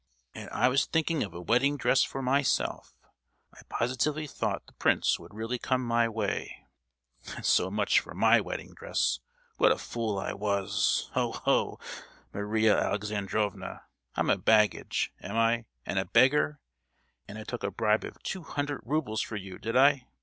[0.33, 2.95] "And I was thinking of a wedding dress for myself;
[3.53, 6.65] I positively thought the prince would really come my way!
[7.43, 11.11] So much for my wedding dress—what a fool I was!
[11.15, 11.79] Oho!
[12.33, 18.81] Maria Alexandrovna—I'm a baggage, am I—and a beggar;—and I took a bribe of two hundred
[18.83, 20.07] roubles from you, did I?